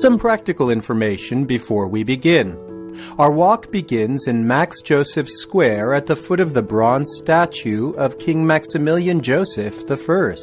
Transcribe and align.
Some 0.00 0.16
practical 0.16 0.70
information 0.70 1.44
before 1.44 1.88
we 1.88 2.04
begin. 2.04 2.56
Our 3.18 3.32
walk 3.32 3.72
begins 3.72 4.28
in 4.28 4.46
Max 4.46 4.80
Joseph 4.80 5.28
Square 5.28 5.92
at 5.94 6.06
the 6.06 6.14
foot 6.14 6.38
of 6.38 6.54
the 6.54 6.62
bronze 6.62 7.16
statue 7.16 7.94
of 7.94 8.20
King 8.20 8.46
Maximilian 8.46 9.20
Joseph 9.20 9.90
I. 9.90 10.36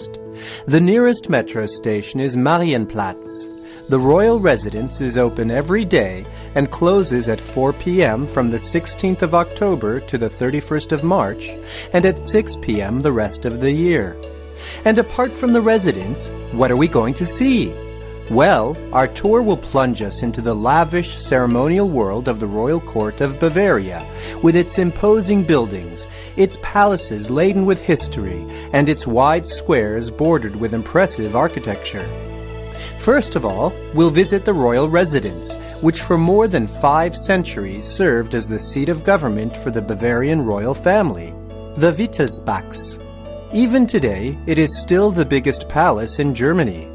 The 0.68 0.82
nearest 0.82 1.30
metro 1.30 1.68
station 1.68 2.20
is 2.20 2.36
Marienplatz. 2.36 3.88
The 3.88 3.98
royal 3.98 4.42
residence 4.42 5.00
is 5.00 5.16
open 5.16 5.50
every 5.50 5.86
day 5.86 6.26
and 6.56 6.70
closes 6.70 7.30
at 7.30 7.40
4 7.40 7.72
p.m. 7.72 8.28
from 8.28 8.50
the 8.50 8.58
16th 8.58 9.22
of 9.22 9.34
October 9.34 10.02
to 10.02 10.18
the 10.18 10.30
31st 10.30 10.92
of 10.92 11.06
March 11.06 11.48
and 11.94 12.06
at 12.06 12.20
6 12.20 12.58
p.m. 12.58 13.00
the 13.00 13.14
rest 13.14 13.46
of 13.46 13.62
the 13.62 13.72
year. 13.72 14.18
And 14.84 15.00
apart 15.00 15.32
from 15.32 15.54
the 15.54 15.62
residence, 15.62 16.28
what 16.52 16.72
are 16.72 16.78
we 16.78 16.90
going 16.90 17.14
to 17.14 17.26
see? 17.26 17.74
Well, 18.32 18.76
our 18.92 19.08
tour 19.08 19.44
will 19.44 19.58
plunge 19.58 20.02
us 20.02 20.24
into 20.24 20.42
the 20.42 20.56
lavish 20.56 21.22
ceremonial 21.22 21.88
world 21.88 22.28
of 22.28 22.40
the 22.40 22.48
royal 22.48 22.80
court 22.80 23.22
of 23.22 23.40
Bavaria, 23.40 24.04
with 24.42 24.56
its 24.56 24.80
imposing 24.80 25.44
buildings, 25.44 26.08
its 26.36 26.58
palaces 26.64 27.30
laden 27.30 27.68
with 27.68 27.80
history, 27.80 28.44
and 28.74 28.90
its 28.90 29.06
wide 29.06 29.46
squares 29.46 30.10
bordered 30.10 30.56
with 30.56 30.74
impressive 30.74 31.36
architecture. 31.36 32.08
First 32.98 33.36
of 33.36 33.46
all, 33.46 33.72
we'll 33.94 34.10
visit 34.10 34.44
the 34.44 34.54
royal 34.54 34.90
residence, 34.90 35.54
which 35.82 36.02
for 36.02 36.18
more 36.18 36.48
than 36.48 36.66
five 36.66 37.16
centuries 37.16 37.86
served 37.86 38.34
as 38.34 38.48
the 38.48 38.60
seat 38.60 38.90
of 38.90 39.04
government 39.04 39.56
for 39.56 39.70
the 39.70 39.84
Bavarian 39.84 40.44
royal 40.44 40.74
family, 40.74 41.32
the 41.76 41.92
Wittelsbachs. 41.92 43.00
Even 43.54 43.86
today, 43.86 44.36
it 44.48 44.58
is 44.58 44.82
still 44.82 45.12
the 45.12 45.26
biggest 45.26 45.70
palace 45.70 46.18
in 46.18 46.34
Germany. 46.34 46.90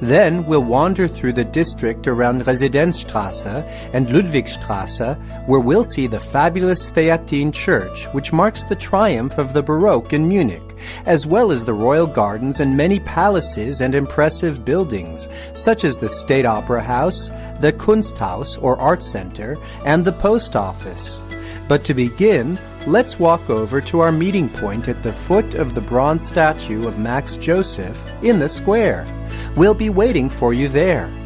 Then 0.00 0.46
we'll 0.46 0.64
wander 0.64 1.06
through 1.06 1.34
the 1.34 1.44
district 1.44 2.08
around 2.08 2.44
Residenzstrasse 2.46 3.64
and 3.92 4.08
Ludwigstrasse, 4.08 5.18
where 5.46 5.60
we'll 5.60 5.84
see 5.84 6.06
the 6.06 6.18
fabulous 6.18 6.90
Theatine 6.90 7.52
Church, 7.52 8.06
which 8.12 8.32
marks 8.32 8.64
the 8.64 8.76
triumph 8.76 9.36
of 9.36 9.52
the 9.52 9.62
Baroque 9.62 10.14
in 10.14 10.26
Munich, 10.26 10.62
as 11.04 11.26
well 11.26 11.52
as 11.52 11.64
the 11.64 11.74
royal 11.74 12.06
gardens 12.06 12.60
and 12.60 12.76
many 12.76 13.00
palaces 13.00 13.82
and 13.82 13.94
impressive 13.94 14.64
buildings, 14.64 15.28
such 15.52 15.84
as 15.84 15.98
the 15.98 16.08
State 16.08 16.46
Opera 16.46 16.82
House, 16.82 17.28
the 17.60 17.72
Kunsthaus 17.72 18.60
or 18.62 18.78
Art 18.78 19.02
Center, 19.02 19.58
and 19.84 20.04
the 20.04 20.12
Post 20.12 20.56
Office. 20.56 21.20
But 21.68 21.84
to 21.84 21.94
begin, 21.94 22.58
let's 22.86 23.18
walk 23.18 23.50
over 23.50 23.80
to 23.80 24.00
our 24.00 24.12
meeting 24.12 24.48
point 24.48 24.88
at 24.88 25.02
the 25.02 25.12
foot 25.12 25.54
of 25.54 25.74
the 25.74 25.80
bronze 25.80 26.26
statue 26.26 26.86
of 26.86 26.98
Max 26.98 27.36
Joseph 27.36 28.04
in 28.22 28.38
the 28.38 28.48
square. 28.48 29.04
We'll 29.56 29.74
be 29.74 29.90
waiting 29.90 30.28
for 30.28 30.52
you 30.54 30.68
there. 30.68 31.19